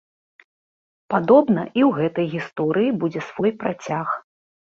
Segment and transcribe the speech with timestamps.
[1.13, 4.07] Падобна, і ў гэтай гісторыі будзе свой працяг.